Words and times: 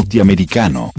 Norteamericano. 0.00 0.92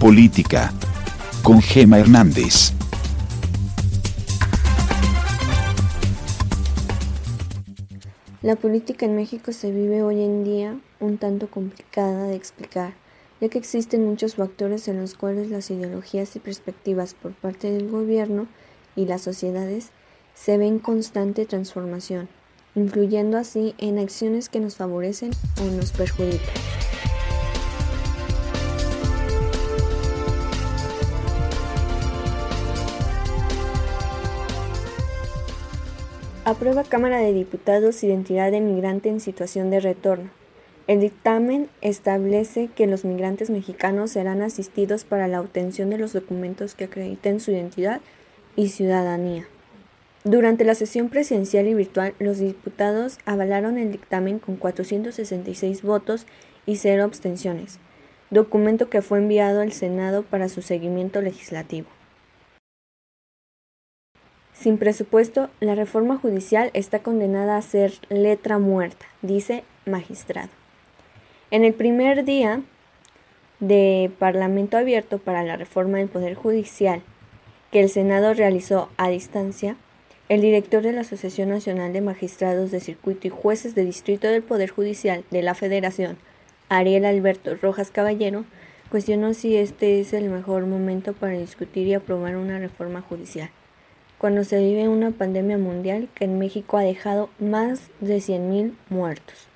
Política. 0.00 0.72
Con 1.44 1.62
Gema 1.62 2.00
Hernández. 2.00 2.72
La 8.42 8.56
política 8.56 9.06
en 9.06 9.14
México 9.14 9.52
se 9.52 9.70
vive 9.70 10.02
hoy 10.02 10.24
en 10.24 10.42
día 10.42 10.76
un 10.98 11.18
tanto 11.18 11.48
complicada 11.48 12.24
de 12.24 12.34
explicar, 12.34 12.94
ya 13.40 13.48
que 13.48 13.58
existen 13.58 14.06
muchos 14.06 14.36
factores 14.36 14.88
en 14.88 15.00
los 15.00 15.14
cuales 15.14 15.50
las 15.50 15.70
ideologías 15.70 16.36
y 16.36 16.40
perspectivas 16.40 17.14
por 17.14 17.32
parte 17.32 17.70
del 17.70 17.90
gobierno 17.90 18.46
y 18.94 19.06
las 19.06 19.22
sociedades 19.22 19.90
se 20.34 20.58
ven 20.58 20.74
en 20.74 20.78
constante 20.78 21.46
transformación, 21.46 22.28
influyendo 22.74 23.38
así 23.38 23.74
en 23.78 23.98
acciones 23.98 24.48
que 24.48 24.60
nos 24.60 24.76
favorecen 24.76 25.30
o 25.60 25.64
nos 25.64 25.92
perjudican. 25.92 26.54
Aprueba 36.44 36.84
Cámara 36.84 37.18
de 37.18 37.32
Diputados 37.32 38.04
Identidad 38.04 38.52
de 38.52 38.60
Migrante 38.60 39.08
en 39.08 39.18
situación 39.18 39.68
de 39.70 39.80
retorno. 39.80 40.30
El 40.86 41.00
dictamen 41.00 41.68
establece 41.80 42.68
que 42.68 42.86
los 42.86 43.04
migrantes 43.04 43.50
mexicanos 43.50 44.12
serán 44.12 44.40
asistidos 44.40 45.02
para 45.02 45.26
la 45.26 45.40
obtención 45.40 45.90
de 45.90 45.98
los 45.98 46.12
documentos 46.12 46.76
que 46.76 46.84
acrediten 46.84 47.40
su 47.40 47.50
identidad 47.50 48.00
y 48.54 48.68
ciudadanía. 48.68 49.48
Durante 50.22 50.64
la 50.64 50.76
sesión 50.76 51.08
presidencial 51.08 51.66
y 51.66 51.74
virtual, 51.74 52.14
los 52.20 52.38
diputados 52.38 53.18
avalaron 53.24 53.78
el 53.78 53.90
dictamen 53.90 54.38
con 54.38 54.56
466 54.56 55.82
votos 55.82 56.26
y 56.66 56.76
cero 56.76 57.02
abstenciones, 57.02 57.80
documento 58.30 58.88
que 58.88 59.02
fue 59.02 59.18
enviado 59.18 59.62
al 59.62 59.72
Senado 59.72 60.22
para 60.22 60.48
su 60.48 60.62
seguimiento 60.62 61.20
legislativo. 61.20 61.88
Sin 64.52 64.78
presupuesto, 64.78 65.50
la 65.60 65.74
reforma 65.74 66.16
judicial 66.16 66.70
está 66.74 67.00
condenada 67.00 67.56
a 67.56 67.62
ser 67.62 67.92
letra 68.08 68.58
muerta, 68.58 69.06
dice 69.20 69.64
magistrado. 69.84 70.50
En 71.52 71.64
el 71.64 71.74
primer 71.74 72.24
día 72.24 72.62
de 73.60 74.10
Parlamento 74.18 74.76
abierto 74.76 75.18
para 75.18 75.44
la 75.44 75.56
reforma 75.56 75.98
del 75.98 76.08
Poder 76.08 76.34
Judicial 76.34 77.02
que 77.70 77.78
el 77.80 77.88
Senado 77.88 78.34
realizó 78.34 78.88
a 78.96 79.08
distancia, 79.08 79.76
el 80.28 80.40
director 80.40 80.82
de 80.82 80.92
la 80.92 81.02
Asociación 81.02 81.50
Nacional 81.50 81.92
de 81.92 82.00
Magistrados 82.00 82.72
de 82.72 82.80
Circuito 82.80 83.28
y 83.28 83.30
Jueces 83.30 83.76
de 83.76 83.84
Distrito 83.84 84.26
del 84.26 84.42
Poder 84.42 84.70
Judicial 84.70 85.24
de 85.30 85.42
la 85.42 85.54
Federación, 85.54 86.16
Ariel 86.68 87.04
Alberto 87.04 87.54
Rojas 87.54 87.92
Caballero, 87.92 88.44
cuestionó 88.90 89.32
si 89.32 89.56
este 89.56 90.00
es 90.00 90.12
el 90.12 90.30
mejor 90.30 90.66
momento 90.66 91.12
para 91.12 91.38
discutir 91.38 91.86
y 91.86 91.94
aprobar 91.94 92.36
una 92.36 92.58
reforma 92.58 93.02
judicial 93.02 93.50
cuando 94.18 94.44
se 94.44 94.58
vive 94.58 94.88
una 94.88 95.10
pandemia 95.10 95.58
mundial 95.58 96.08
que 96.14 96.24
en 96.24 96.38
México 96.38 96.78
ha 96.78 96.82
dejado 96.82 97.28
más 97.38 97.90
de 98.00 98.16
100.000 98.16 98.72
muertos. 98.88 99.48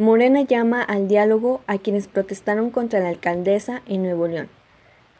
Morena 0.00 0.40
llama 0.40 0.80
al 0.82 1.08
diálogo 1.08 1.60
a 1.66 1.76
quienes 1.76 2.08
protestaron 2.08 2.70
contra 2.70 3.00
la 3.00 3.10
alcaldesa 3.10 3.82
en 3.86 4.02
Nuevo 4.02 4.28
León. 4.28 4.48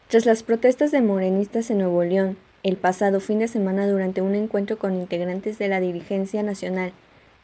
Tras 0.07 0.25
las 0.25 0.41
protestas 0.41 0.89
de 0.89 1.01
morenistas 1.01 1.69
en 1.69 1.77
Nuevo 1.77 2.03
León 2.03 2.35
el 2.63 2.77
pasado 2.77 3.19
fin 3.19 3.37
de 3.37 3.47
semana 3.47 3.87
durante 3.87 4.23
un 4.23 4.33
encuentro 4.33 4.79
con 4.79 4.95
integrantes 4.95 5.59
de 5.59 5.67
la 5.67 5.79
dirigencia 5.79 6.41
nacional 6.41 6.93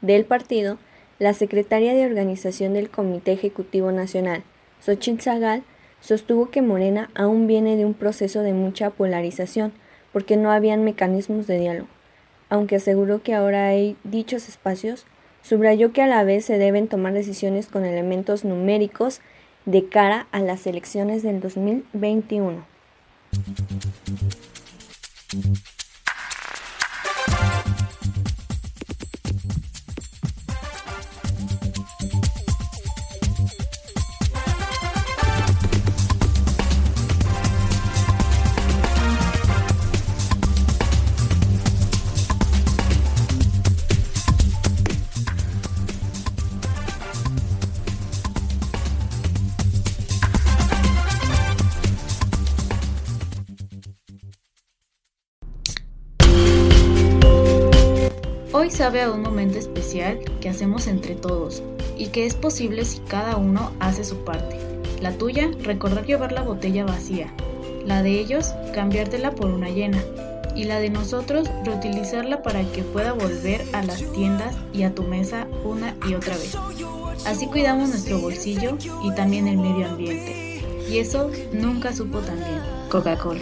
del 0.01 0.25
partido, 0.25 0.79
la 1.19 1.35
secretaria 1.35 1.93
de 1.93 2.07
organización 2.07 2.73
del 2.73 2.89
Comité 2.89 3.33
Ejecutivo 3.33 3.91
Nacional, 3.91 4.41
Xochitl 4.83 5.21
Zagal, 5.21 5.63
sostuvo 6.01 6.49
que 6.49 6.63
Morena 6.63 7.11
aún 7.13 7.45
viene 7.45 7.75
de 7.75 7.85
un 7.85 7.93
proceso 7.93 8.41
de 8.41 8.53
mucha 8.53 8.89
polarización, 8.89 9.73
porque 10.11 10.37
no 10.37 10.51
habían 10.51 10.83
mecanismos 10.83 11.45
de 11.45 11.59
diálogo. 11.59 11.89
Aunque 12.49 12.77
aseguró 12.77 13.21
que 13.21 13.35
ahora 13.35 13.67
hay 13.67 13.95
dichos 14.03 14.49
espacios, 14.49 15.05
subrayó 15.47 15.93
que 15.93 16.01
a 16.01 16.07
la 16.07 16.23
vez 16.23 16.43
se 16.43 16.57
deben 16.57 16.89
tomar 16.89 17.13
decisiones 17.13 17.67
con 17.67 17.85
elementos 17.85 18.43
numéricos 18.43 19.21
de 19.65 19.87
cara 19.87 20.27
a 20.31 20.41
las 20.41 20.67
elecciones 20.67 21.23
del 21.23 21.39
2021. 21.39 22.65
Sabe 58.87 59.01
a 59.01 59.11
un 59.11 59.21
momento 59.21 59.57
especial 59.57 60.17
que 60.39 60.47
hacemos 60.47 60.87
entre 60.87 61.13
todos 61.13 61.61
y 61.97 62.07
que 62.07 62.25
es 62.25 62.35
posible 62.35 62.85
si 62.85 62.99
cada 62.99 63.35
uno 63.35 63.73
hace 63.81 64.05
su 64.05 64.15
parte. 64.23 64.57
La 65.01 65.11
tuya, 65.11 65.51
recordar 65.61 66.05
llevar 66.05 66.31
la 66.31 66.41
botella 66.41 66.85
vacía. 66.85 67.33
La 67.85 68.01
de 68.01 68.11
ellos, 68.11 68.53
cambiártela 68.73 69.31
por 69.31 69.47
una 69.47 69.69
llena. 69.69 70.01
Y 70.55 70.63
la 70.63 70.79
de 70.79 70.89
nosotros, 70.89 71.49
reutilizarla 71.65 72.41
para 72.43 72.63
que 72.71 72.81
pueda 72.81 73.11
volver 73.11 73.61
a 73.73 73.83
las 73.83 74.09
tiendas 74.13 74.55
y 74.71 74.83
a 74.83 74.95
tu 74.95 75.03
mesa 75.03 75.47
una 75.65 75.93
y 76.07 76.13
otra 76.13 76.37
vez. 76.37 76.55
Así 77.25 77.47
cuidamos 77.47 77.89
nuestro 77.89 78.19
bolsillo 78.19 78.77
y 79.03 79.11
también 79.15 79.49
el 79.49 79.57
medio 79.57 79.85
ambiente. 79.85 80.61
Y 80.89 80.99
eso 80.99 81.29
nunca 81.51 81.93
supo 81.93 82.19
tan 82.19 82.37
bien. 82.37 82.61
Coca-Cola. 82.87 83.41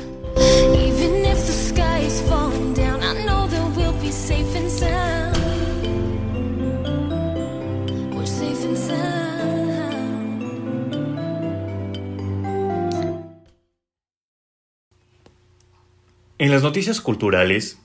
En 16.46 16.52
las 16.52 16.62
noticias 16.62 17.02
culturales, 17.02 17.80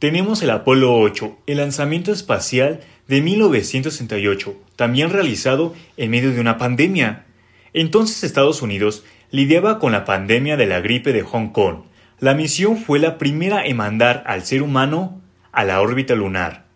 tenemos 0.00 0.42
el 0.42 0.50
Apolo 0.50 0.98
8, 0.98 1.42
el 1.46 1.58
lanzamiento 1.58 2.10
espacial 2.10 2.80
de 3.06 3.20
1968, 3.20 4.52
también 4.74 5.10
realizado 5.10 5.76
en 5.96 6.10
medio 6.10 6.32
de 6.32 6.40
una 6.40 6.58
pandemia. 6.58 7.26
Entonces 7.72 8.24
Estados 8.24 8.62
Unidos 8.62 9.04
lidiaba 9.30 9.78
con 9.78 9.92
la 9.92 10.04
pandemia 10.04 10.56
de 10.56 10.66
la 10.66 10.80
gripe 10.80 11.12
de 11.12 11.22
Hong 11.22 11.50
Kong. 11.50 11.84
La 12.18 12.34
misión 12.34 12.78
fue 12.78 12.98
la 12.98 13.16
primera 13.16 13.64
en 13.64 13.76
mandar 13.76 14.24
al 14.26 14.42
ser 14.44 14.64
humano 14.64 15.20
a 15.52 15.62
la 15.62 15.80
órbita 15.80 16.16
lunar. 16.16 16.66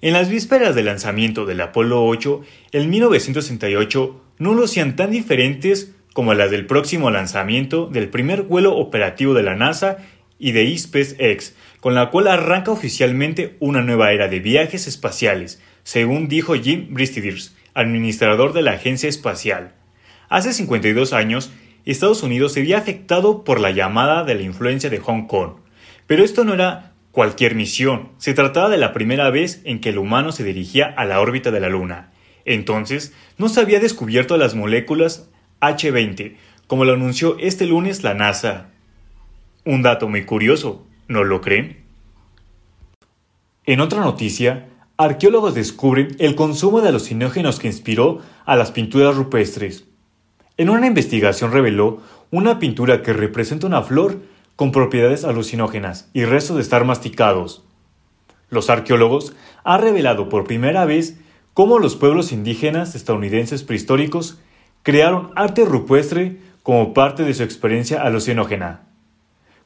En 0.00 0.14
las 0.14 0.30
vísperas 0.30 0.74
del 0.74 0.86
lanzamiento 0.86 1.44
del 1.44 1.60
Apolo 1.60 2.06
8, 2.06 2.40
en 2.72 2.88
1968 2.88 4.22
no 4.38 4.54
lucían 4.54 4.96
tan 4.96 5.10
diferentes 5.10 5.94
como 6.14 6.32
las 6.32 6.50
del 6.50 6.64
próximo 6.64 7.10
lanzamiento 7.10 7.88
del 7.88 8.08
primer 8.08 8.42
vuelo 8.42 8.74
operativo 8.74 9.34
de 9.34 9.42
la 9.42 9.54
NASA 9.54 9.98
y 10.38 10.52
de 10.52 10.76
SpaceX, 10.76 11.54
con 11.80 11.94
la 11.94 12.10
cual 12.10 12.28
arranca 12.28 12.70
oficialmente 12.70 13.56
una 13.60 13.82
nueva 13.82 14.12
era 14.12 14.28
de 14.28 14.40
viajes 14.40 14.86
espaciales, 14.86 15.60
según 15.82 16.28
dijo 16.28 16.54
Jim 16.54 16.88
Bristidirs, 16.90 17.56
administrador 17.74 18.52
de 18.52 18.62
la 18.62 18.72
agencia 18.72 19.08
espacial. 19.08 19.74
Hace 20.28 20.52
52 20.52 21.12
años, 21.12 21.52
Estados 21.84 22.22
Unidos 22.22 22.52
se 22.52 22.60
había 22.60 22.78
afectado 22.78 23.44
por 23.44 23.60
la 23.60 23.70
llamada 23.70 24.24
de 24.24 24.34
la 24.34 24.42
influencia 24.42 24.90
de 24.90 24.98
Hong 24.98 25.26
Kong, 25.26 25.54
pero 26.06 26.24
esto 26.24 26.44
no 26.44 26.54
era 26.54 26.92
cualquier 27.12 27.54
misión, 27.54 28.10
se 28.18 28.34
trataba 28.34 28.68
de 28.68 28.78
la 28.78 28.92
primera 28.92 29.30
vez 29.30 29.62
en 29.64 29.80
que 29.80 29.88
el 29.88 29.98
humano 29.98 30.30
se 30.32 30.44
dirigía 30.44 30.86
a 30.86 31.04
la 31.04 31.20
órbita 31.20 31.50
de 31.50 31.60
la 31.60 31.68
Luna. 31.68 32.12
Entonces, 32.44 33.12
no 33.36 33.48
se 33.48 33.60
había 33.60 33.80
descubierto 33.80 34.36
las 34.36 34.54
moléculas 34.54 35.28
H20, 35.60 36.36
como 36.66 36.84
lo 36.84 36.92
anunció 36.92 37.36
este 37.40 37.66
lunes 37.66 38.04
la 38.04 38.14
NASA. 38.14 38.70
Un 39.70 39.82
dato 39.82 40.08
muy 40.08 40.24
curioso, 40.24 40.86
¿no 41.08 41.24
lo 41.24 41.42
creen? 41.42 41.84
En 43.66 43.80
otra 43.80 44.00
noticia, 44.00 44.70
arqueólogos 44.96 45.54
descubren 45.54 46.16
el 46.20 46.36
consumo 46.36 46.80
de 46.80 46.88
alucinógenos 46.88 47.58
que 47.58 47.66
inspiró 47.66 48.20
a 48.46 48.56
las 48.56 48.70
pinturas 48.70 49.14
rupestres. 49.14 49.84
En 50.56 50.70
una 50.70 50.86
investigación 50.86 51.52
reveló 51.52 52.00
una 52.30 52.58
pintura 52.58 53.02
que 53.02 53.12
representa 53.12 53.66
una 53.66 53.82
flor 53.82 54.22
con 54.56 54.72
propiedades 54.72 55.24
alucinógenas 55.24 56.08
y 56.14 56.24
restos 56.24 56.56
de 56.56 56.62
estar 56.62 56.86
masticados. 56.86 57.62
Los 58.48 58.70
arqueólogos 58.70 59.34
han 59.64 59.82
revelado 59.82 60.30
por 60.30 60.44
primera 60.44 60.86
vez 60.86 61.20
cómo 61.52 61.78
los 61.78 61.94
pueblos 61.94 62.32
indígenas 62.32 62.94
estadounidenses 62.94 63.64
prehistóricos 63.64 64.40
crearon 64.82 65.30
arte 65.36 65.66
rupestre 65.66 66.38
como 66.62 66.94
parte 66.94 67.22
de 67.22 67.34
su 67.34 67.42
experiencia 67.42 68.00
alucinógena. 68.00 68.87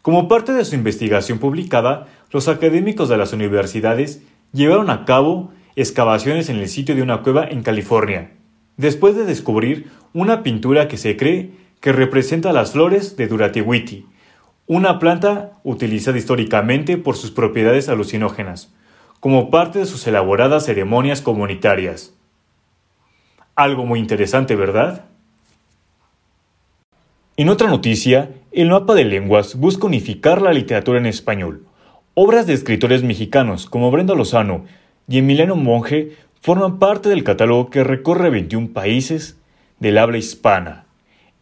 Como 0.02 0.26
parte 0.26 0.52
de 0.52 0.64
su 0.64 0.74
investigación 0.74 1.38
publicada, 1.38 2.08
los 2.32 2.48
académicos 2.48 3.08
de 3.08 3.16
las 3.16 3.32
universidades 3.32 4.20
llevaron 4.52 4.90
a 4.90 5.04
cabo 5.04 5.52
excavaciones 5.76 6.48
en 6.48 6.56
el 6.56 6.68
sitio 6.68 6.96
de 6.96 7.02
una 7.02 7.22
cueva 7.22 7.44
en 7.44 7.62
California, 7.62 8.32
después 8.76 9.14
de 9.14 9.24
descubrir 9.24 9.90
una 10.12 10.42
pintura 10.42 10.88
que 10.88 10.96
se 10.96 11.16
cree 11.16 11.52
que 11.80 11.92
representa 11.92 12.52
las 12.52 12.72
flores 12.72 13.16
de 13.16 13.28
Duratiwiti, 13.28 14.06
una 14.66 14.98
planta 14.98 15.52
utilizada 15.62 16.18
históricamente 16.18 16.98
por 16.98 17.16
sus 17.16 17.30
propiedades 17.30 17.88
alucinógenas, 17.88 18.74
como 19.20 19.50
parte 19.50 19.78
de 19.78 19.86
sus 19.86 20.04
elaboradas 20.08 20.66
ceremonias 20.66 21.20
comunitarias. 21.20 22.12
Algo 23.54 23.86
muy 23.86 24.00
interesante, 24.00 24.56
¿verdad? 24.56 25.11
En 27.38 27.48
otra 27.48 27.70
noticia, 27.70 28.28
el 28.52 28.68
mapa 28.68 28.94
de 28.94 29.06
lenguas 29.06 29.54
busca 29.54 29.86
unificar 29.86 30.42
la 30.42 30.52
literatura 30.52 30.98
en 30.98 31.06
español. 31.06 31.64
Obras 32.12 32.46
de 32.46 32.52
escritores 32.52 33.02
mexicanos 33.02 33.64
como 33.64 33.90
Brenda 33.90 34.14
Lozano 34.14 34.66
y 35.08 35.16
Emiliano 35.16 35.56
Monge 35.56 36.10
forman 36.42 36.78
parte 36.78 37.08
del 37.08 37.24
catálogo 37.24 37.70
que 37.70 37.84
recorre 37.84 38.28
21 38.28 38.74
países 38.74 39.38
del 39.80 39.96
habla 39.96 40.18
hispana. 40.18 40.84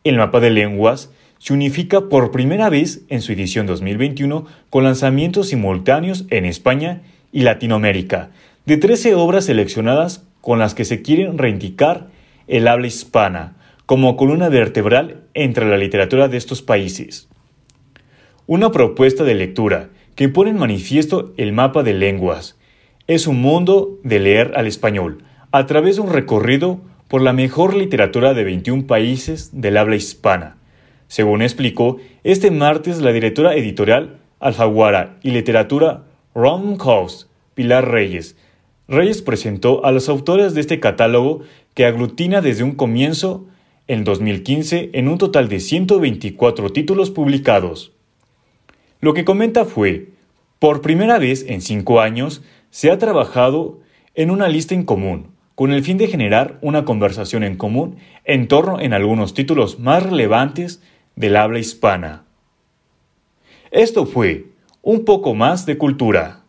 El 0.04 0.16
mapa 0.16 0.38
de 0.38 0.50
lenguas 0.50 1.10
se 1.38 1.54
unifica 1.54 2.02
por 2.02 2.30
primera 2.30 2.68
vez 2.68 3.02
en 3.08 3.20
su 3.20 3.32
edición 3.32 3.66
2021 3.66 4.46
con 4.70 4.84
lanzamientos 4.84 5.48
simultáneos 5.48 6.24
en 6.30 6.44
España 6.44 7.02
y 7.32 7.42
Latinoamérica, 7.42 8.30
de 8.64 8.76
13 8.76 9.16
obras 9.16 9.46
seleccionadas 9.46 10.24
con 10.40 10.60
las 10.60 10.74
que 10.74 10.84
se 10.84 11.02
quieren 11.02 11.36
reindicar 11.36 12.06
el 12.46 12.68
habla 12.68 12.86
hispana 12.86 13.56
como 13.90 14.16
columna 14.16 14.48
vertebral 14.48 15.24
entre 15.34 15.68
la 15.68 15.76
literatura 15.76 16.28
de 16.28 16.36
estos 16.36 16.62
países. 16.62 17.28
Una 18.46 18.70
propuesta 18.70 19.24
de 19.24 19.34
lectura 19.34 19.90
que 20.14 20.28
pone 20.28 20.50
en 20.50 20.58
manifiesto 20.58 21.32
el 21.36 21.52
mapa 21.52 21.82
de 21.82 21.92
lenguas. 21.92 22.56
Es 23.08 23.26
un 23.26 23.42
mundo 23.42 23.98
de 24.04 24.20
leer 24.20 24.52
al 24.54 24.68
español, 24.68 25.24
a 25.50 25.66
través 25.66 25.96
de 25.96 26.02
un 26.02 26.12
recorrido 26.12 26.80
por 27.08 27.20
la 27.20 27.32
mejor 27.32 27.74
literatura 27.74 28.32
de 28.32 28.44
21 28.44 28.86
países 28.86 29.60
del 29.60 29.76
habla 29.76 29.96
hispana. 29.96 30.56
Según 31.08 31.42
explicó 31.42 31.96
este 32.22 32.52
martes 32.52 33.00
la 33.00 33.10
directora 33.10 33.56
editorial 33.56 34.20
Alfaguara 34.38 35.18
y 35.20 35.32
literatura 35.32 36.04
Ron 36.32 36.76
Coast, 36.76 37.28
Pilar 37.54 37.90
Reyes. 37.90 38.36
Reyes 38.86 39.20
presentó 39.20 39.84
a 39.84 39.90
los 39.90 40.08
autores 40.08 40.54
de 40.54 40.60
este 40.60 40.78
catálogo 40.78 41.40
que 41.74 41.86
aglutina 41.86 42.40
desde 42.40 42.62
un 42.62 42.76
comienzo 42.76 43.49
en 43.90 44.04
2015 44.04 44.90
en 44.92 45.08
un 45.08 45.18
total 45.18 45.48
de 45.48 45.58
124 45.58 46.70
títulos 46.70 47.10
publicados. 47.10 47.90
Lo 49.00 49.14
que 49.14 49.24
comenta 49.24 49.64
fue, 49.64 50.10
por 50.60 50.80
primera 50.80 51.18
vez 51.18 51.44
en 51.48 51.60
cinco 51.60 52.00
años, 52.00 52.40
se 52.70 52.92
ha 52.92 52.98
trabajado 52.98 53.80
en 54.14 54.30
una 54.30 54.46
lista 54.46 54.74
en 54.74 54.84
común, 54.84 55.34
con 55.56 55.72
el 55.72 55.82
fin 55.82 55.98
de 55.98 56.06
generar 56.06 56.56
una 56.62 56.84
conversación 56.84 57.42
en 57.42 57.56
común 57.56 57.96
en 58.24 58.46
torno 58.46 58.78
en 58.78 58.92
algunos 58.92 59.34
títulos 59.34 59.80
más 59.80 60.04
relevantes 60.04 60.80
del 61.16 61.34
habla 61.34 61.58
hispana. 61.58 62.22
Esto 63.72 64.06
fue 64.06 64.52
un 64.82 65.04
poco 65.04 65.34
más 65.34 65.66
de 65.66 65.78
cultura. 65.78 66.42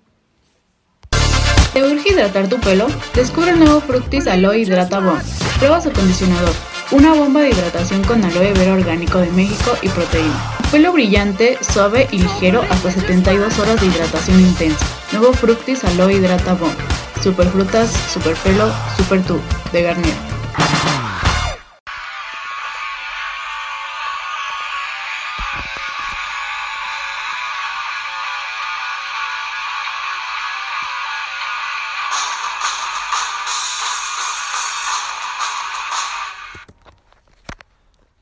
¿Te 1.73 1.83
urge 1.83 2.13
hidratar 2.13 2.49
tu 2.49 2.59
pelo? 2.59 2.85
Descubre 3.15 3.49
el 3.49 3.57
nuevo 3.57 3.81
Fructis 3.81 4.27
Aloe 4.27 4.59
Hidrata 4.59 4.99
Bomb. 4.99 5.23
Prueba 5.57 5.81
su 5.81 5.89
acondicionador 5.89 6.70
una 6.91 7.13
bomba 7.13 7.41
de 7.41 7.49
hidratación 7.49 8.03
con 8.03 8.23
aloe 8.23 8.53
vera 8.53 8.73
orgánico 8.73 9.19
de 9.19 9.31
México 9.31 9.77
y 9.81 9.89
proteína. 9.89 10.57
Pelo 10.71 10.91
brillante, 10.91 11.57
suave 11.61 12.07
y 12.11 12.19
ligero 12.19 12.63
hasta 12.69 12.91
72 12.91 13.59
horas 13.59 13.79
de 13.79 13.87
hidratación 13.87 14.39
intensa. 14.39 14.85
Nuevo 15.11 15.33
Fructis 15.33 15.83
Aloe 15.83 16.13
Hidrata 16.13 16.53
Bomb. 16.53 16.75
Super 17.23 17.47
frutas, 17.47 17.91
super 18.11 18.35
pelo, 18.37 18.71
super 18.97 19.21
tú, 19.23 19.39
de 19.71 19.83
Garnier. 19.83 20.30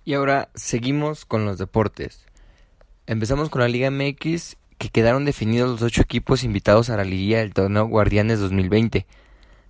Y 0.09 0.15
ahora 0.15 0.49
seguimos 0.55 1.23
con 1.23 1.45
los 1.45 1.59
deportes. 1.59 2.25
Empezamos 3.05 3.51
con 3.51 3.61
la 3.61 3.67
Liga 3.67 3.91
MX, 3.91 4.57
que 4.79 4.89
quedaron 4.89 5.23
definidos 5.23 5.69
los 5.69 5.83
ocho 5.83 6.01
equipos 6.01 6.43
invitados 6.43 6.89
a 6.89 6.97
la 6.97 7.03
liguilla 7.03 7.37
del 7.37 7.53
torneo 7.53 7.85
Guardianes 7.85 8.39
2020, 8.39 9.05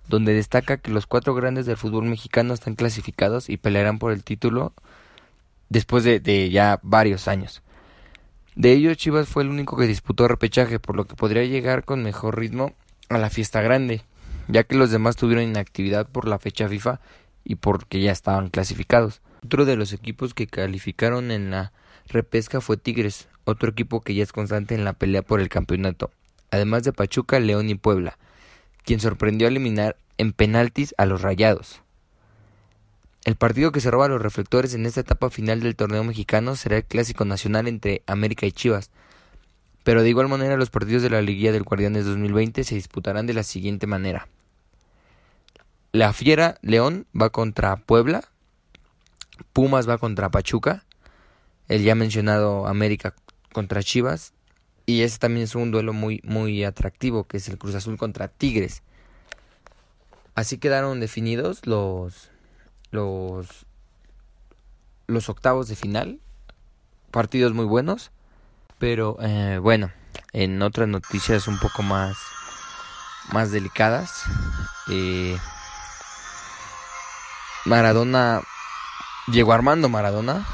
donde 0.08 0.32
destaca 0.32 0.78
que 0.78 0.92
los 0.92 1.06
cuatro 1.06 1.34
grandes 1.34 1.66
del 1.66 1.76
fútbol 1.76 2.06
mexicano 2.06 2.54
están 2.54 2.74
clasificados 2.74 3.50
y 3.50 3.58
pelearán 3.58 3.98
por 3.98 4.12
el 4.12 4.24
título 4.24 4.72
después 5.68 6.04
de, 6.04 6.20
de 6.20 6.48
ya 6.48 6.80
varios 6.82 7.28
años. 7.28 7.60
De 8.54 8.72
ellos, 8.72 8.96
Chivas 8.96 9.28
fue 9.28 9.42
el 9.42 9.50
único 9.50 9.76
que 9.76 9.86
disputó 9.86 10.26
repechaje, 10.26 10.78
por 10.78 10.96
lo 10.96 11.04
que 11.04 11.16
podría 11.16 11.44
llegar 11.44 11.84
con 11.84 12.02
mejor 12.02 12.38
ritmo 12.38 12.72
a 13.10 13.18
la 13.18 13.28
fiesta 13.28 13.60
grande, 13.60 14.04
ya 14.48 14.64
que 14.64 14.76
los 14.76 14.90
demás 14.90 15.16
tuvieron 15.16 15.44
inactividad 15.44 16.08
por 16.08 16.26
la 16.26 16.38
fecha 16.38 16.66
FIFA 16.66 16.98
y 17.44 17.56
porque 17.56 18.00
ya 18.00 18.12
estaban 18.12 18.48
clasificados. 18.48 19.20
Otro 19.44 19.64
de 19.64 19.76
los 19.76 19.92
equipos 19.92 20.34
que 20.34 20.46
calificaron 20.46 21.30
en 21.30 21.50
la 21.50 21.72
repesca 22.06 22.60
fue 22.60 22.76
Tigres, 22.76 23.28
otro 23.44 23.70
equipo 23.70 24.00
que 24.00 24.14
ya 24.14 24.22
es 24.22 24.32
constante 24.32 24.74
en 24.74 24.84
la 24.84 24.92
pelea 24.92 25.22
por 25.22 25.40
el 25.40 25.48
campeonato, 25.48 26.10
además 26.50 26.84
de 26.84 26.92
Pachuca, 26.92 27.40
León 27.40 27.70
y 27.70 27.74
Puebla, 27.74 28.18
quien 28.84 29.00
sorprendió 29.00 29.46
a 29.46 29.50
eliminar 29.50 29.96
en 30.18 30.32
penaltis 30.32 30.94
a 30.98 31.06
los 31.06 31.22
Rayados. 31.22 31.82
El 33.24 33.36
partido 33.36 33.70
que 33.70 33.80
se 33.80 33.90
roba 33.90 34.08
los 34.08 34.22
reflectores 34.22 34.72
en 34.72 34.86
esta 34.86 35.00
etapa 35.00 35.28
final 35.28 35.60
del 35.60 35.76
torneo 35.76 36.02
mexicano 36.04 36.56
será 36.56 36.78
el 36.78 36.84
clásico 36.84 37.26
nacional 37.26 37.68
entre 37.68 38.02
América 38.06 38.46
y 38.46 38.52
Chivas. 38.52 38.90
Pero 39.84 40.02
de 40.02 40.08
igual 40.08 40.28
manera 40.28 40.56
los 40.56 40.70
partidos 40.70 41.02
de 41.02 41.10
la 41.10 41.20
Liguilla 41.20 41.52
del 41.52 41.64
Guardianes 41.64 42.06
2020 42.06 42.64
se 42.64 42.74
disputarán 42.74 43.26
de 43.26 43.34
la 43.34 43.42
siguiente 43.42 43.86
manera. 43.86 44.28
La 45.92 46.12
Fiera 46.14 46.58
León 46.62 47.06
va 47.18 47.30
contra 47.30 47.76
Puebla, 47.76 48.24
Pumas 49.52 49.88
va 49.88 49.98
contra 49.98 50.30
Pachuca, 50.30 50.84
el 51.68 51.82
ya 51.82 51.94
mencionado 51.94 52.66
América 52.66 53.14
contra 53.52 53.82
Chivas, 53.82 54.32
y 54.86 55.02
ese 55.02 55.18
también 55.18 55.44
es 55.44 55.54
un 55.54 55.70
duelo 55.70 55.92
muy, 55.92 56.20
muy 56.24 56.64
atractivo, 56.64 57.24
que 57.24 57.36
es 57.36 57.48
el 57.48 57.58
Cruz 57.58 57.74
Azul 57.74 57.96
contra 57.96 58.28
Tigres. 58.28 58.82
Así 60.34 60.58
quedaron 60.58 61.00
definidos 61.00 61.66
los, 61.66 62.30
los, 62.90 63.66
los 65.06 65.28
octavos 65.28 65.68
de 65.68 65.76
final, 65.76 66.20
partidos 67.10 67.52
muy 67.52 67.66
buenos, 67.66 68.10
pero 68.78 69.16
eh, 69.20 69.58
bueno, 69.58 69.92
en 70.32 70.60
otras 70.62 70.88
noticias 70.88 71.46
un 71.46 71.58
poco 71.58 71.82
más, 71.82 72.16
más 73.32 73.52
delicadas, 73.52 74.24
eh, 74.90 75.36
Maradona 77.64 78.42
Llegó 79.30 79.52
Armando 79.52 79.88
Maradona, 79.88 80.44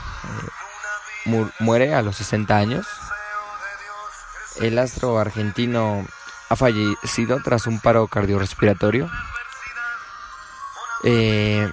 eh, 1.25 1.47
muere 1.61 1.95
a 1.95 2.02
los 2.02 2.16
60 2.16 2.56
años. 2.56 2.87
El 4.56 4.78
astro 4.78 5.18
argentino 5.18 6.04
ha 6.50 6.56
fallecido 6.56 7.40
tras 7.42 7.66
un 7.66 7.80
paro 7.80 8.06
cardiorrespiratorio. 8.06 9.11
Eh, 11.04 11.71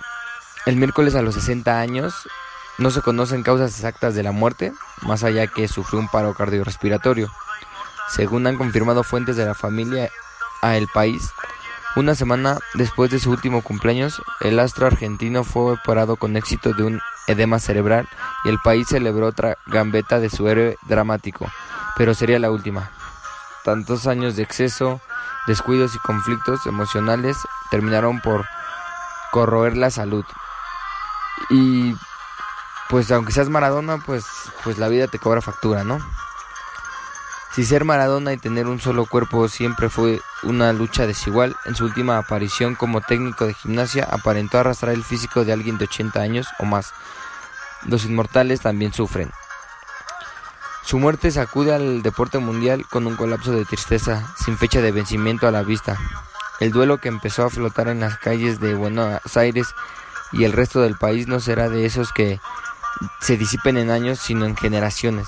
el 0.65 0.75
miércoles 0.77 1.15
a 1.15 1.21
los 1.21 1.35
60 1.35 1.79
años 1.79 2.13
no 2.77 2.89
se 2.89 3.01
conocen 3.01 3.43
causas 3.43 3.75
exactas 3.75 4.15
de 4.15 4.23
la 4.23 4.31
muerte, 4.31 4.73
más 5.01 5.23
allá 5.23 5.47
que 5.47 5.67
sufrió 5.67 5.99
un 5.99 6.07
paro 6.07 6.33
cardiorrespiratorio. 6.33 7.29
Según 8.09 8.47
han 8.47 8.57
confirmado 8.57 9.03
fuentes 9.03 9.35
de 9.35 9.45
la 9.45 9.55
familia 9.55 10.09
a 10.61 10.77
El 10.77 10.87
País, 10.87 11.31
una 11.95 12.15
semana 12.15 12.57
después 12.73 13.11
de 13.11 13.19
su 13.19 13.29
último 13.29 13.61
cumpleaños, 13.61 14.21
el 14.41 14.59
astro 14.59 14.87
argentino 14.87 15.43
fue 15.43 15.73
operado 15.73 16.15
con 16.15 16.35
éxito 16.37 16.73
de 16.73 16.83
un 16.83 17.01
edema 17.27 17.59
cerebral 17.59 18.09
y 18.43 18.49
el 18.49 18.59
país 18.59 18.87
celebró 18.87 19.27
otra 19.27 19.57
gambeta 19.67 20.19
de 20.19 20.29
su 20.29 20.47
héroe 20.47 20.77
dramático, 20.87 21.51
pero 21.95 22.13
sería 22.13 22.39
la 22.39 22.51
última. 22.51 22.89
Tantos 23.63 24.07
años 24.07 24.35
de 24.35 24.43
exceso 24.43 25.01
descuidos 25.45 25.95
y 25.95 25.99
conflictos 25.99 26.65
emocionales 26.65 27.37
terminaron 27.69 28.21
por 28.21 28.45
corroer 29.31 29.77
la 29.77 29.89
salud. 29.89 30.25
Y 31.49 31.95
pues 32.89 33.11
aunque 33.11 33.33
seas 33.33 33.49
Maradona, 33.49 33.97
pues, 33.99 34.25
pues 34.63 34.77
la 34.77 34.87
vida 34.87 35.07
te 35.07 35.19
cobra 35.19 35.41
factura, 35.41 35.83
¿no? 35.83 35.99
Si 37.53 37.63
ser 37.63 37.85
Maradona 37.85 38.33
y 38.33 38.37
tener 38.37 38.65
un 38.65 38.81
solo 38.81 39.05
cuerpo 39.05 39.47
siempre 39.47 39.87
fue 39.87 40.19
una 40.41 40.73
lucha 40.73 41.05
desigual, 41.05 41.55
en 41.65 41.75
su 41.75 41.85
última 41.85 42.17
aparición 42.17 42.73
como 42.73 43.01
técnico 43.01 43.45
de 43.45 43.53
gimnasia 43.53 44.05
aparentó 44.09 44.57
arrastrar 44.57 44.95
el 44.95 45.03
físico 45.03 45.45
de 45.45 45.53
alguien 45.53 45.77
de 45.77 45.85
80 45.85 46.19
años 46.19 46.47
o 46.57 46.65
más. 46.65 46.93
Los 47.85 48.05
inmortales 48.05 48.61
también 48.61 48.91
sufren. 48.91 49.31
Su 50.83 50.97
muerte 50.97 51.29
sacude 51.29 51.75
al 51.75 52.01
deporte 52.01 52.39
mundial 52.39 52.87
con 52.89 53.05
un 53.05 53.15
colapso 53.15 53.51
de 53.51 53.65
tristeza, 53.65 54.33
sin 54.43 54.57
fecha 54.57 54.81
de 54.81 54.91
vencimiento 54.91 55.47
a 55.47 55.51
la 55.51 55.61
vista. 55.61 55.99
El 56.59 56.71
duelo 56.71 56.97
que 56.97 57.07
empezó 57.07 57.45
a 57.45 57.51
flotar 57.51 57.87
en 57.87 57.99
las 57.99 58.17
calles 58.17 58.59
de 58.59 58.73
Buenos 58.73 59.21
Aires 59.37 59.67
y 60.31 60.45
el 60.45 60.53
resto 60.53 60.81
del 60.81 60.97
país 60.97 61.27
no 61.27 61.39
será 61.39 61.69
de 61.69 61.85
esos 61.85 62.13
que 62.13 62.39
se 63.21 63.37
disipen 63.37 63.77
en 63.77 63.91
años, 63.91 64.17
sino 64.17 64.47
en 64.47 64.57
generaciones. 64.57 65.27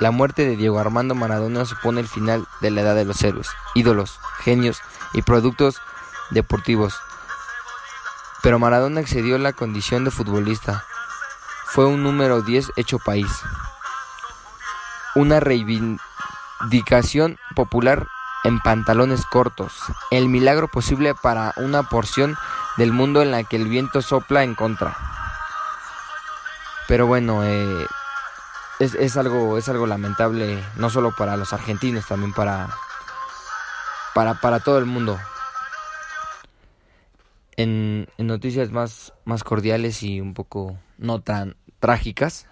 La 0.00 0.10
muerte 0.10 0.44
de 0.44 0.56
Diego 0.56 0.80
Armando 0.80 1.14
Maradona 1.14 1.64
supone 1.64 2.00
el 2.00 2.08
final 2.08 2.46
de 2.60 2.70
la 2.70 2.80
edad 2.80 2.94
de 2.96 3.04
los 3.04 3.22
héroes, 3.22 3.48
ídolos, 3.74 4.18
genios 4.40 4.80
y 5.12 5.22
productos 5.22 5.80
deportivos. 6.30 6.98
Pero 8.42 8.58
Maradona 8.58 9.00
excedió 9.00 9.38
la 9.38 9.52
condición 9.52 10.04
de 10.04 10.10
futbolista. 10.10 10.84
Fue 11.66 11.86
un 11.86 12.02
número 12.02 12.42
10 12.42 12.72
hecho 12.76 12.98
país. 12.98 13.30
Una 15.14 15.38
reivindicación 15.40 17.38
popular 17.54 18.08
en 18.42 18.60
pantalones 18.60 19.24
cortos. 19.26 19.74
El 20.10 20.28
milagro 20.28 20.68
posible 20.68 21.14
para 21.14 21.54
una 21.56 21.84
porción 21.84 22.36
del 22.76 22.92
mundo 22.92 23.22
en 23.22 23.30
la 23.30 23.44
que 23.44 23.56
el 23.56 23.68
viento 23.68 24.02
sopla 24.02 24.42
en 24.42 24.54
contra. 24.54 24.96
Pero 26.86 27.06
bueno, 27.06 27.44
eh, 27.44 27.86
es, 28.78 29.16
algo, 29.16 29.58
es 29.58 29.68
algo 29.68 29.86
lamentable, 29.86 30.62
no 30.76 30.90
solo 30.90 31.14
para 31.16 31.36
los 31.36 31.52
argentinos, 31.52 32.06
también 32.06 32.32
para, 32.32 32.70
para, 34.14 34.34
para 34.40 34.60
todo 34.60 34.78
el 34.78 34.86
mundo. 34.86 35.18
En, 37.56 38.08
en, 38.18 38.26
noticias 38.26 38.72
más, 38.72 39.12
más 39.24 39.44
cordiales 39.44 40.02
y 40.02 40.20
un 40.20 40.34
poco 40.34 40.76
no 40.98 41.20
tan 41.20 41.56
trágicas, 41.78 42.48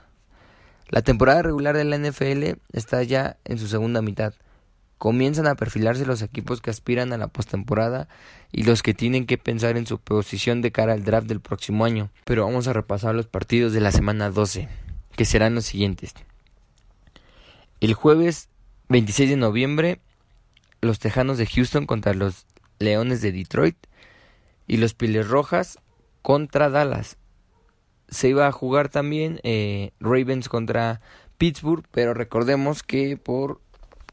la 0.89 1.03
temporada 1.03 1.43
regular 1.43 1.77
de 1.77 1.85
la 1.85 1.99
NFL 1.99 2.61
está 2.73 3.03
ya 3.03 3.37
en 3.45 3.59
su 3.59 3.67
segunda 3.67 4.03
mitad. 4.03 4.35
Comienzan 4.99 5.49
a 5.49 5.57
perfilarse 5.57 6.07
los 6.07 6.23
equipos 6.23 6.61
que 6.61 6.71
aspiran 6.71 7.13
a 7.13 7.19
la 7.19 7.27
postemporada 7.27 8.07
y 8.53 8.63
los 8.63 8.85
que 8.85 8.95
tienen 8.95 9.27
que 9.27 9.39
pensar 9.39 9.77
en 9.77 9.87
su 9.87 9.99
posición 9.99 10.63
de 10.63 10.71
cara 10.71 10.93
al 10.93 11.03
draft 11.03 11.27
del 11.27 11.41
próximo 11.41 11.85
año. 11.85 12.11
Pero 12.25 12.45
vamos 12.45 12.69
a 12.69 12.73
repasar 12.73 13.13
los 13.17 13.27
partidos 13.27 13.73
de 13.73 13.81
la 13.81 13.91
semana 13.91 14.31
12 14.31 14.69
que 15.17 15.25
serán 15.25 15.55
los 15.55 15.65
siguientes. 15.65 16.15
El 17.81 17.95
jueves 17.95 18.49
26 18.89 19.31
de 19.31 19.37
noviembre, 19.37 20.01
los 20.81 20.99
Tejanos 20.99 21.39
de 21.39 21.47
Houston 21.47 21.87
contra 21.87 22.15
los 22.15 22.47
Leones 22.79 23.23
de 23.23 23.33
Detroit 23.33 23.77
y 24.67 24.77
los 24.77 24.95
Piles 24.95 25.29
Rojas 25.29 25.79
contra 26.23 26.71
Dallas. 26.71 27.17
Se 28.09 28.29
iba 28.29 28.47
a 28.47 28.53
jugar 28.53 28.89
también 28.89 29.41
eh, 29.43 29.93
Ravens 30.01 30.49
contra 30.49 31.01
Pittsburgh, 31.39 31.85
pero 31.91 32.15
recordemos 32.15 32.83
que 32.83 33.17
por 33.17 33.61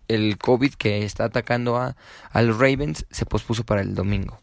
el 0.07 0.37
COVID 0.37 0.73
que 0.73 1.03
está 1.03 1.25
atacando 1.25 1.77
a, 1.77 1.95
a 2.31 2.41
los 2.41 2.57
Ravens 2.57 3.05
se 3.11 3.25
pospuso 3.25 3.65
para 3.65 3.81
el 3.81 3.95
domingo. 3.95 4.39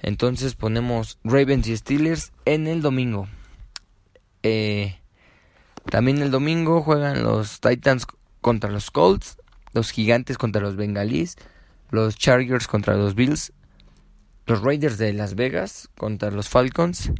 Entonces 0.00 0.54
ponemos 0.54 1.18
Ravens 1.22 1.68
y 1.68 1.76
Steelers 1.76 2.32
en 2.44 2.66
el 2.66 2.82
domingo. 2.82 3.28
Eh, 4.42 4.98
también 5.90 6.22
el 6.22 6.30
domingo 6.30 6.82
juegan 6.82 7.22
los 7.22 7.60
Titans 7.60 8.06
contra 8.40 8.70
los 8.70 8.90
Colts, 8.90 9.36
los 9.72 9.90
Gigantes 9.90 10.38
contra 10.38 10.62
los 10.62 10.76
Bengalís, 10.76 11.36
los 11.90 12.16
Chargers 12.16 12.66
contra 12.66 12.94
los 12.94 13.14
Bills, 13.14 13.52
los 14.46 14.62
Raiders 14.62 14.98
de 14.98 15.12
Las 15.12 15.34
Vegas 15.34 15.88
contra 15.96 16.30
los 16.30 16.48
Falcons, 16.48 17.12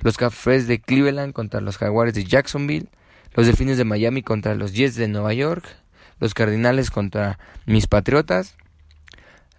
los 0.00 0.16
Cafés 0.16 0.66
de 0.66 0.80
Cleveland 0.80 1.32
contra 1.32 1.60
los 1.60 1.78
Jaguares 1.78 2.14
de 2.14 2.24
Jacksonville, 2.24 2.88
los 3.32 3.46
Delfines 3.46 3.78
de 3.78 3.84
Miami 3.84 4.22
contra 4.22 4.54
los 4.54 4.72
Jets 4.72 4.96
de 4.96 5.08
Nueva 5.08 5.34
York, 5.34 5.64
los 6.20 6.34
Cardinales 6.34 6.90
contra 6.90 7.38
mis 7.66 7.86
Patriotas, 7.86 8.56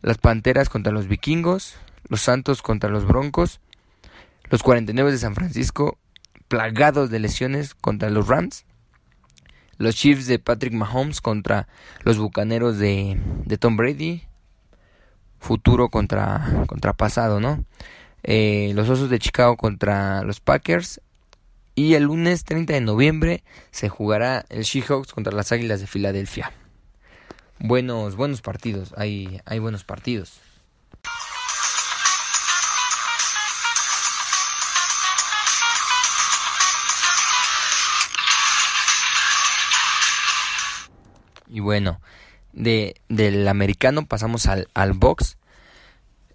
las 0.01 0.17
Panteras 0.17 0.69
contra 0.69 0.93
los 0.93 1.07
Vikingos, 1.07 1.75
los 2.07 2.21
Santos 2.21 2.61
contra 2.61 2.89
los 2.89 3.05
Broncos, 3.05 3.59
los 4.49 4.63
49 4.63 5.11
de 5.11 5.17
San 5.17 5.35
Francisco 5.35 5.97
plagados 6.55 7.09
de 7.09 7.19
lesiones 7.19 7.75
contra 7.75 8.09
los 8.09 8.29
Rams. 8.29 8.63
Los 9.77 9.95
Chiefs 9.95 10.25
de 10.25 10.39
Patrick 10.39 10.71
Mahomes 10.71 11.19
contra 11.19 11.67
los 12.03 12.17
Bucaneros 12.17 12.77
de, 12.77 13.19
Tom 13.59 13.75
Brady. 13.75 14.23
Futuro 15.37 15.89
contra, 15.89 16.63
contra 16.67 16.93
pasado, 16.93 17.41
¿no? 17.41 17.65
Eh, 18.23 18.71
los 18.73 18.87
Osos 18.87 19.09
de 19.09 19.19
Chicago 19.19 19.57
contra 19.57 20.23
los 20.23 20.39
Packers. 20.39 21.01
Y 21.75 21.95
el 21.95 22.03
lunes 22.03 22.45
30 22.45 22.71
de 22.71 22.79
noviembre 22.79 23.43
se 23.71 23.89
jugará 23.89 24.45
el 24.47 24.63
Seahawks 24.63 25.11
contra 25.11 25.33
las 25.33 25.51
Águilas 25.51 25.81
de 25.81 25.87
Filadelfia. 25.87 26.53
Buenos, 27.59 28.15
buenos 28.15 28.41
partidos. 28.41 28.93
Hay, 28.95 29.41
hay 29.43 29.59
buenos 29.59 29.83
partidos. 29.83 30.39
Y 41.55 41.61
bueno, 41.61 42.01
de, 42.51 42.95
del 43.07 43.47
americano 43.47 44.05
pasamos 44.05 44.45
al, 44.45 44.67
al 44.73 44.91
box. 44.91 45.37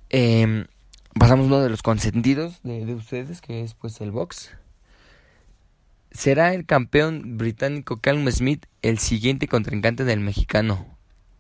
Em, 0.08 0.64
pasamos 1.12 1.48
uno 1.48 1.60
de 1.60 1.68
los 1.68 1.82
consentidos 1.82 2.62
de, 2.62 2.86
de, 2.86 2.94
ustedes, 2.94 3.42
que 3.42 3.62
es 3.62 3.74
pues 3.74 4.00
el 4.00 4.12
box. 4.12 4.50
Será 6.10 6.54
el 6.54 6.64
campeón 6.64 7.36
británico 7.36 7.98
Calum 7.98 8.30
Smith 8.30 8.64
el 8.80 8.98
siguiente 8.98 9.46
contrincante 9.46 10.04
del 10.04 10.20
mexicano, 10.20 10.86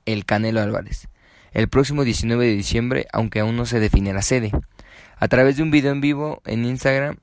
el 0.04 0.26
Canelo 0.26 0.60
Álvarez, 0.60 1.08
el 1.52 1.70
próximo 1.70 2.04
19 2.04 2.44
de 2.44 2.54
diciembre, 2.54 3.06
aunque 3.14 3.40
aún 3.40 3.56
no 3.56 3.64
se 3.64 3.80
define 3.80 4.12
la 4.12 4.20
sede. 4.20 4.52
A 5.16 5.26
través 5.28 5.56
de 5.56 5.62
un 5.62 5.70
video 5.70 5.92
en 5.92 6.02
vivo 6.02 6.42
en 6.44 6.66
Instagram, 6.66 7.16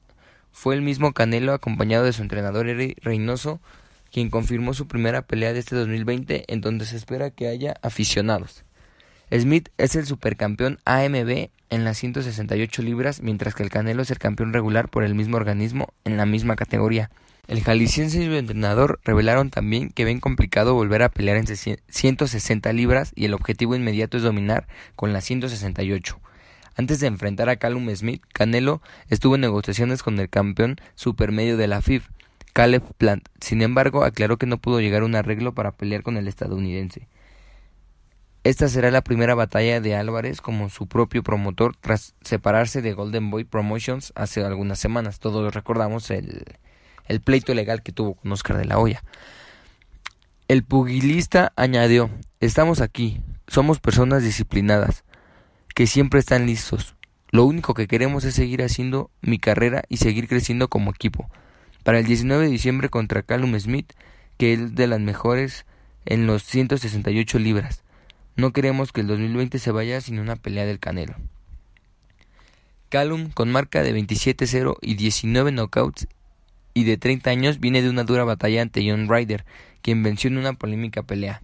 fue 0.51 0.73
el 0.73 0.81
mismo 0.81 1.13
Canelo 1.13 1.53
acompañado 1.53 2.03
de 2.03 2.13
su 2.13 2.23
entrenador 2.23 2.67
Eric 2.67 2.97
Reynoso 3.03 3.61
quien 4.11 4.29
confirmó 4.29 4.73
su 4.73 4.87
primera 4.87 5.21
pelea 5.21 5.53
de 5.53 5.59
este 5.59 5.75
2020 5.75 6.45
en 6.47 6.61
donde 6.61 6.85
se 6.85 6.97
espera 6.97 7.31
que 7.31 7.47
haya 7.47 7.75
aficionados. 7.81 8.63
Smith 9.31 9.69
es 9.77 9.95
el 9.95 10.05
supercampeón 10.05 10.79
AMB 10.85 11.49
en 11.69 11.83
las 11.83 11.97
168 11.97 12.81
libras, 12.81 13.21
mientras 13.21 13.55
que 13.55 13.63
el 13.63 13.69
Canelo 13.69 14.01
es 14.01 14.11
el 14.11 14.19
campeón 14.19 14.53
regular 14.53 14.89
por 14.89 15.03
el 15.03 15.15
mismo 15.15 15.37
organismo 15.37 15.93
en 16.05 16.17
la 16.17 16.25
misma 16.25 16.55
categoría. 16.55 17.11
El 17.47 17.63
jalisciense 17.63 18.21
y 18.21 18.25
su 18.25 18.33
entrenador 18.33 18.99
revelaron 19.05 19.49
también 19.49 19.89
que 19.89 20.03
ven 20.03 20.19
complicado 20.19 20.73
volver 20.73 21.01
a 21.03 21.09
pelear 21.09 21.37
en 21.37 21.47
160 21.47 22.73
libras 22.73 23.13
y 23.15 23.25
el 23.25 23.33
objetivo 23.33 23.75
inmediato 23.75 24.17
es 24.17 24.23
dominar 24.23 24.67
con 24.95 25.13
las 25.13 25.23
168. 25.25 26.19
Antes 26.75 26.99
de 26.99 27.07
enfrentar 27.07 27.49
a 27.49 27.55
Callum 27.55 27.89
Smith, 27.95 28.21
Canelo 28.33 28.81
estuvo 29.09 29.35
en 29.35 29.41
negociaciones 29.41 30.03
con 30.03 30.19
el 30.19 30.29
campeón 30.29 30.75
supermedio 30.95 31.57
de 31.57 31.67
la 31.67 31.81
FIB, 31.81 32.03
Caleb 32.57 32.81
Plant. 32.97 33.29
Sin 33.39 33.61
embargo, 33.61 34.03
aclaró 34.03 34.37
que 34.37 34.47
no 34.47 34.57
pudo 34.57 34.81
llegar 34.81 35.03
a 35.03 35.05
un 35.05 35.13
arreglo 35.13 35.53
para 35.53 35.73
pelear 35.73 36.01
con 36.01 36.17
el 36.17 36.27
estadounidense. 36.27 37.07
Esta 38.43 38.67
será 38.67 38.89
la 38.89 39.03
primera 39.03 39.35
batalla 39.35 39.79
de 39.79 39.95
Álvarez 39.95 40.41
como 40.41 40.67
su 40.69 40.87
propio 40.87 41.21
promotor 41.21 41.75
tras 41.79 42.15
separarse 42.21 42.81
de 42.81 42.93
Golden 42.93 43.29
Boy 43.29 43.43
Promotions 43.43 44.11
hace 44.15 44.43
algunas 44.43 44.79
semanas. 44.79 45.19
Todos 45.19 45.53
recordamos 45.53 46.09
el, 46.09 46.45
el 47.07 47.21
pleito 47.21 47.53
legal 47.53 47.83
que 47.83 47.91
tuvo 47.91 48.15
con 48.15 48.31
Oscar 48.31 48.57
de 48.57 48.65
la 48.65 48.79
Hoya. 48.79 49.03
El 50.47 50.63
pugilista 50.63 51.53
añadió, 51.57 52.09
estamos 52.39 52.81
aquí, 52.81 53.21
somos 53.45 53.79
personas 53.79 54.23
disciplinadas, 54.23 55.03
que 55.75 55.85
siempre 55.85 56.19
están 56.19 56.47
listos. 56.47 56.95
Lo 57.29 57.45
único 57.45 57.75
que 57.75 57.85
queremos 57.85 58.23
es 58.23 58.33
seguir 58.33 58.63
haciendo 58.63 59.11
mi 59.21 59.37
carrera 59.37 59.83
y 59.89 59.97
seguir 59.97 60.27
creciendo 60.27 60.69
como 60.69 60.89
equipo 60.89 61.29
para 61.87 61.99
el 61.99 62.05
19 62.05 62.43
de 62.43 62.51
diciembre 62.51 62.89
contra 62.89 63.21
Callum 63.21 63.57
Smith, 63.57 63.93
que 64.37 64.51
es 64.51 64.75
de 64.75 64.87
las 64.87 64.99
mejores 64.99 65.65
en 66.03 66.27
los 66.27 66.43
168 66.43 67.39
libras. 67.39 67.81
No 68.35 68.51
queremos 68.51 68.91
que 68.91 68.99
el 68.99 69.07
2020 69.07 69.57
se 69.57 69.71
vaya 69.71 70.01
sin 70.01 70.19
una 70.19 70.35
pelea 70.35 70.65
del 70.65 70.79
Canelo. 70.79 71.15
Callum, 72.89 73.29
con 73.29 73.53
marca 73.53 73.83
de 73.83 73.95
27-0 73.95 74.75
y 74.81 74.95
19 74.95 75.53
knockouts 75.53 76.09
y 76.73 76.83
de 76.83 76.97
30 76.97 77.29
años, 77.29 77.61
viene 77.61 77.81
de 77.81 77.89
una 77.89 78.03
dura 78.03 78.25
batalla 78.25 78.63
ante 78.63 78.85
John 78.85 79.07
Ryder, 79.07 79.45
quien 79.81 80.03
venció 80.03 80.27
en 80.27 80.39
una 80.39 80.51
polémica 80.51 81.03
pelea. 81.03 81.41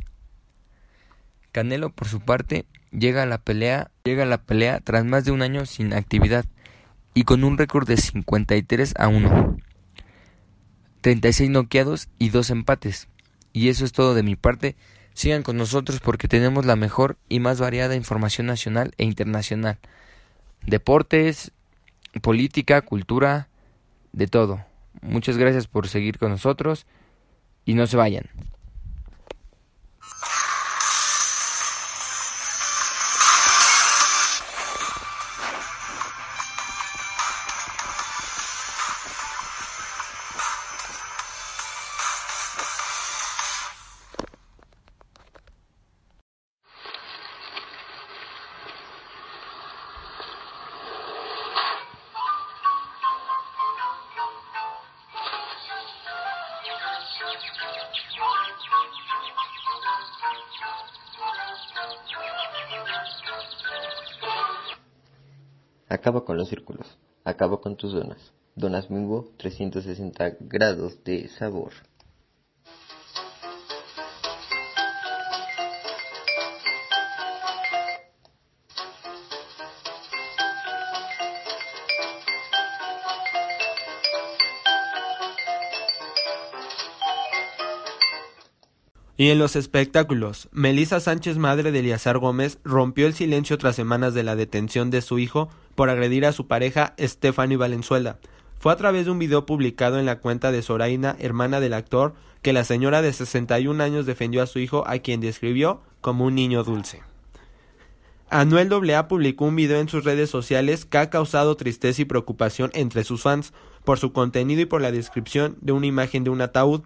Canelo, 1.53 1.89
por 1.89 2.09
su 2.09 2.19
parte, 2.19 2.65
llega 2.91 3.23
a 3.23 3.27
la 3.27 3.37
pelea, 3.37 3.91
llega 4.03 4.23
a 4.23 4.25
la 4.25 4.39
pelea 4.39 4.81
tras 4.81 5.05
más 5.05 5.23
de 5.23 5.31
un 5.31 5.41
año 5.41 5.65
sin 5.65 5.93
actividad 5.93 6.43
y 7.13 7.23
con 7.23 7.45
un 7.45 7.57
récord 7.57 7.87
de 7.87 7.95
53 7.95 8.95
a 8.97 9.07
1. 9.07 9.57
36 11.03 11.49
noqueados 11.49 12.07
y 12.17 12.29
2 12.29 12.49
empates. 12.49 13.09
Y 13.51 13.69
eso 13.69 13.85
es 13.85 13.91
todo 13.91 14.15
de 14.15 14.23
mi 14.23 14.35
parte. 14.35 14.75
Sigan 15.13 15.43
con 15.43 15.57
nosotros 15.57 15.99
porque 15.99 16.27
tenemos 16.27 16.65
la 16.65 16.75
mejor 16.75 17.17
y 17.29 17.39
más 17.39 17.59
variada 17.59 17.95
información 17.95 18.47
nacional 18.47 18.93
e 18.97 19.03
internacional. 19.03 19.77
Deportes, 20.65 21.51
política, 22.21 22.81
cultura, 22.81 23.49
de 24.13 24.27
todo. 24.27 24.65
Muchas 25.01 25.37
gracias 25.37 25.67
por 25.67 25.89
seguir 25.89 26.17
con 26.17 26.31
nosotros 26.31 26.85
y 27.65 27.73
no 27.73 27.85
se 27.85 27.97
vayan. 27.97 28.29
Acaba 66.03 66.25
con 66.25 66.35
los 66.35 66.49
círculos, 66.49 66.97
acaba 67.23 67.61
con 67.61 67.77
tus 67.77 67.93
donas. 67.93 68.33
Donas 68.55 68.89
Mimbo 68.89 69.31
360 69.37 70.35
grados 70.41 71.01
de 71.05 71.29
sabor. 71.29 71.71
Y 89.15 89.29
en 89.29 89.39
los 89.39 89.55
espectáculos, 89.55 90.49
Melissa 90.51 90.99
Sánchez, 90.99 91.37
madre 91.37 91.71
de 91.71 91.79
Eliazar 91.79 92.17
Gómez, 92.17 92.59
rompió 92.65 93.07
el 93.07 93.13
silencio 93.13 93.57
tras 93.57 93.77
semanas 93.77 94.13
de 94.13 94.23
la 94.23 94.35
detención 94.35 94.89
de 94.89 95.01
su 95.01 95.17
hijo 95.17 95.47
por 95.75 95.89
agredir 95.89 96.25
a 96.25 96.31
su 96.31 96.47
pareja 96.47 96.93
Stephanie 96.99 97.57
Valenzuela. 97.57 98.17
Fue 98.59 98.71
a 98.71 98.77
través 98.77 99.05
de 99.05 99.11
un 99.11 99.19
video 99.19 99.45
publicado 99.45 99.99
en 99.99 100.05
la 100.05 100.19
cuenta 100.19 100.51
de 100.51 100.61
Soraina, 100.61 101.15
hermana 101.19 101.59
del 101.59 101.73
actor, 101.73 102.13
que 102.41 102.53
la 102.53 102.63
señora 102.63 103.01
de 103.01 103.13
61 103.13 103.83
años 103.83 104.05
defendió 104.05 104.41
a 104.41 104.47
su 104.47 104.59
hijo, 104.59 104.83
a 104.87 104.99
quien 104.99 105.19
describió 105.19 105.81
como 106.01 106.25
un 106.25 106.35
niño 106.35 106.63
dulce. 106.63 107.01
Anuel 108.29 108.71
AA 108.71 109.07
publicó 109.07 109.45
un 109.45 109.55
video 109.55 109.79
en 109.79 109.89
sus 109.89 110.03
redes 110.03 110.29
sociales 110.29 110.85
que 110.85 110.97
ha 110.97 111.09
causado 111.09 111.55
tristeza 111.55 112.01
y 112.01 112.05
preocupación 112.05 112.71
entre 112.73 113.03
sus 113.03 113.21
fans 113.21 113.53
por 113.83 113.99
su 113.99 114.11
contenido 114.11 114.61
y 114.61 114.65
por 114.65 114.81
la 114.81 114.91
descripción 114.91 115.57
de 115.61 115.71
una 115.71 115.85
imagen 115.85 116.23
de 116.23 116.31
un 116.31 116.41
ataúd 116.41 116.81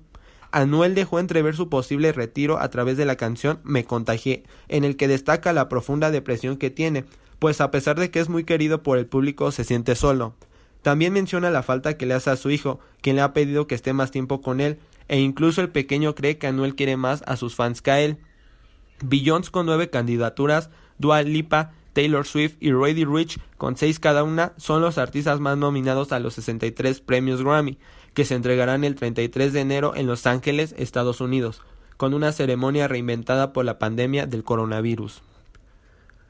Anuel 0.51 0.95
dejó 0.95 1.19
entrever 1.19 1.55
su 1.55 1.69
posible 1.69 2.11
retiro 2.11 2.59
a 2.59 2.69
través 2.69 2.97
de 2.97 3.05
la 3.05 3.15
canción 3.15 3.59
Me 3.63 3.83
contagié, 3.83 4.43
en 4.67 4.83
el 4.83 4.95
que 4.95 5.07
destaca 5.07 5.53
la 5.53 5.69
profunda 5.69 6.11
depresión 6.11 6.57
que 6.57 6.69
tiene, 6.69 7.05
pues 7.39 7.61
a 7.61 7.71
pesar 7.71 7.99
de 7.99 8.11
que 8.11 8.19
es 8.19 8.29
muy 8.29 8.43
querido 8.43 8.83
por 8.83 8.97
el 8.97 9.05
público 9.05 9.51
se 9.51 9.63
siente 9.63 9.95
solo. 9.95 10.33
También 10.81 11.13
menciona 11.13 11.49
la 11.49 11.63
falta 11.63 11.97
que 11.97 12.05
le 12.05 12.13
hace 12.13 12.29
a 12.29 12.37
su 12.37 12.49
hijo, 12.49 12.79
quien 13.01 13.15
le 13.15 13.21
ha 13.21 13.33
pedido 13.33 13.67
que 13.67 13.75
esté 13.75 13.93
más 13.93 14.11
tiempo 14.11 14.41
con 14.41 14.61
él, 14.61 14.79
e 15.07 15.19
incluso 15.19 15.61
el 15.61 15.69
pequeño 15.69 16.15
cree 16.15 16.37
que 16.37 16.47
Anuel 16.47 16.75
quiere 16.75 16.97
más 16.97 17.23
a 17.27 17.35
sus 17.35 17.55
fans 17.55 17.81
que 17.81 17.91
a 17.91 17.99
él. 17.99 18.17
Billions 19.03 19.49
con 19.49 19.65
nueve 19.65 19.89
candidaturas, 19.89 20.69
Dua 20.97 21.21
Lipa, 21.21 21.73
Taylor 21.93 22.25
Swift 22.25 22.57
y 22.59 22.71
Roddy 22.71 23.05
Rich, 23.05 23.39
con 23.57 23.75
seis 23.75 23.99
cada 23.99 24.23
una, 24.23 24.53
son 24.57 24.81
los 24.81 24.97
artistas 24.97 25.39
más 25.39 25.57
nominados 25.57 26.11
a 26.11 26.19
los 26.19 26.35
63 26.35 27.01
premios 27.01 27.43
Grammy, 27.43 27.77
que 28.13 28.25
se 28.25 28.35
entregarán 28.35 28.83
el 28.83 28.95
33 28.95 29.53
de 29.53 29.61
enero 29.61 29.93
en 29.95 30.07
Los 30.07 30.25
Ángeles, 30.25 30.73
Estados 30.77 31.21
Unidos, 31.21 31.61
con 31.97 32.13
una 32.13 32.31
ceremonia 32.31 32.87
reinventada 32.87 33.53
por 33.53 33.65
la 33.65 33.79
pandemia 33.79 34.25
del 34.25 34.43
coronavirus. 34.43 35.21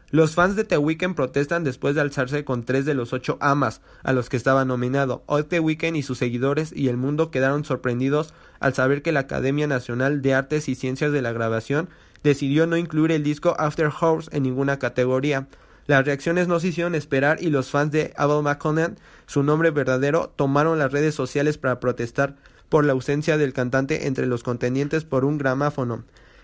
Los 0.09 0.35
fans 0.35 0.55
de 0.55 0.63
The 0.63 0.77
Weeknd 0.77 1.15
protestan 1.15 1.65
después 1.65 1.93
de 1.93 2.01
alzarse 2.01 2.45
con 2.45 2.63
tres 2.63 2.85
de 2.85 2.93
los 2.93 3.11
ocho 3.11 3.37
amas 3.41 3.81
a 4.03 4.13
los 4.13 4.29
que 4.29 4.37
estaba 4.37 4.63
nominado. 4.63 5.23
Hoy 5.25 5.43
The 5.43 5.59
Weeknd 5.59 5.97
y 5.97 6.01
sus 6.03 6.17
seguidores 6.17 6.71
y 6.73 6.87
el 6.87 6.95
mundo 6.95 7.29
quedaron 7.29 7.65
sorprendidos 7.65 8.33
al 8.61 8.73
saber 8.73 9.01
que 9.01 9.11
la 9.11 9.21
Academia 9.21 9.67
Nacional 9.67 10.21
de 10.21 10.33
Artes 10.33 10.69
y 10.69 10.75
Ciencias 10.75 11.11
de 11.11 11.21
la 11.21 11.33
Grabación 11.33 11.89
decidió 12.23 12.67
no 12.67 12.77
incluir 12.77 13.11
el 13.11 13.23
disco 13.23 13.55
After 13.59 13.89
Hours 14.01 14.29
en 14.31 14.43
ninguna 14.43 14.79
categoría, 14.79 15.47
las 15.87 16.05
reacciones 16.05 16.49
no 16.49 16.59
se 16.59 16.67
hicieron 16.67 16.95
esperar 16.95 17.41
y 17.41 17.49
los 17.49 17.69
fans 17.69 17.93
de 17.93 18.13
Abel 18.17 18.43
McConnell, 18.43 18.95
su 19.25 19.41
nombre 19.41 19.71
verdadero, 19.71 20.33
tomaron 20.35 20.79
las 20.79 20.91
redes 20.91 21.15
sociales 21.15 21.57
para 21.57 21.79
protestar 21.79 22.35
por 22.67 22.83
la 22.83 22.91
ausencia 22.91 23.37
del 23.37 23.53
cantante 23.53 24.05
entre 24.07 24.25
los 24.25 24.43
contendientes 24.43 25.05
por 25.05 25.23
un 25.23 25.37
gramáfono. 25.37 26.03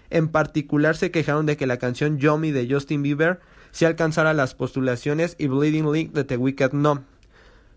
En 0.09 0.29
particular 0.29 0.95
se 0.95 1.11
quejaron 1.11 1.45
de 1.45 1.57
que 1.57 1.67
la 1.67 1.77
canción 1.77 2.19
Yomi 2.19 2.51
de 2.51 2.73
Justin 2.73 3.03
Bieber 3.03 3.41
se 3.73 3.87
alcanzara 3.87 4.33
las 4.33 4.53
postulaciones 4.53 5.35
y 5.37 5.47
Bleeding 5.47 5.91
Link 5.91 6.13
de 6.13 6.23
The 6.23 6.37
Wicked 6.37 6.71
no. 6.71 7.03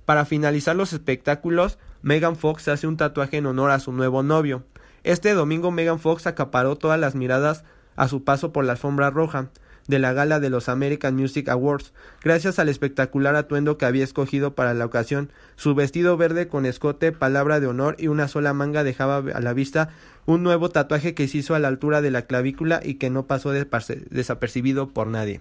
Para 0.05 0.27
finalizar 0.27 0.77
los 0.77 0.93
espectáculos, 0.93 1.79
Megan 2.03 2.37
Fox 2.37 2.69
hace 2.69 2.87
un 2.87 2.99
tatuaje 2.99 3.39
en 3.39 3.47
honor 3.47 3.73
a 3.73 3.81
su 3.81 3.93
nuevo 3.93 4.23
novio. 4.23 4.63
Este 5.05 5.33
domingo 5.33 5.71
Megan 5.71 5.99
Fox 5.99 6.27
acaparó 6.27 6.77
todas 6.77 7.01
las 7.01 7.15
miradas 7.15 7.65
a 7.97 8.09
su 8.09 8.25
paso 8.25 8.53
por 8.53 8.65
la 8.65 8.73
alfombra 8.73 9.11
roja 9.11 9.49
de 9.89 9.99
la 9.99 10.13
gala 10.13 10.39
de 10.39 10.51
los 10.51 10.69
American 10.69 11.17
Music 11.17 11.49
Awards, 11.49 11.93
gracias 12.23 12.59
al 12.59 12.69
espectacular 12.69 13.35
atuendo 13.35 13.79
que 13.79 13.87
había 13.87 14.05
escogido 14.05 14.55
para 14.55 14.75
la 14.75 14.85
ocasión. 14.85 15.31
Su 15.55 15.75
vestido 15.75 16.17
verde 16.19 16.49
con 16.49 16.67
escote, 16.67 17.13
palabra 17.13 17.59
de 17.59 17.69
honor 17.69 17.97
y 17.99 18.09
una 18.09 18.29
sola 18.29 18.53
manga 18.53 18.85
dejaba 18.85 19.19
a 19.19 19.41
la 19.41 19.53
vista 19.55 19.89
un 20.27 20.43
nuevo 20.43 20.69
tatuaje 20.69 21.15
que 21.15 21.27
se 21.27 21.39
hizo 21.39 21.55
a 21.55 21.59
la 21.59 21.69
altura 21.69 22.03
de 22.03 22.11
la 22.11 22.23
clavícula 22.23 22.81
y 22.85 22.95
que 22.95 23.09
no 23.09 23.27
pasó 23.27 23.53
desapercibido 23.53 24.89
por 24.89 25.07
nadie. 25.07 25.41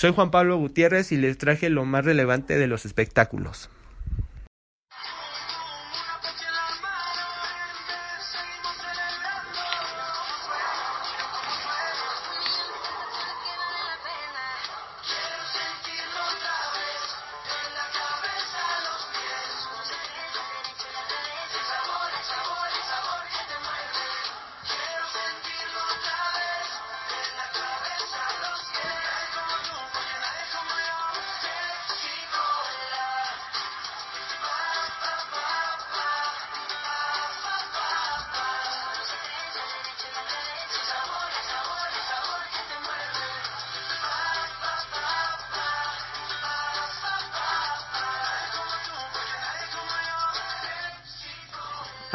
Soy 0.00 0.14
Juan 0.14 0.30
Pablo 0.30 0.56
Gutiérrez 0.56 1.12
y 1.12 1.18
les 1.18 1.36
traje 1.36 1.68
lo 1.68 1.84
más 1.84 2.06
relevante 2.06 2.56
de 2.56 2.66
los 2.66 2.86
espectáculos. 2.86 3.68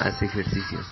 Haz 0.05 0.21
ejercicios. 0.21 0.85